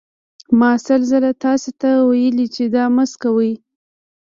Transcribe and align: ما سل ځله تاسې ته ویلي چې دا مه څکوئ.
ما 0.59 0.71
سل 0.85 1.01
ځله 1.11 1.31
تاسې 1.43 1.69
ته 1.81 1.89
ویلي 2.09 2.47
چې 2.55 2.63
دا 2.75 2.83
مه 2.95 3.03
څکوئ. 3.11 3.53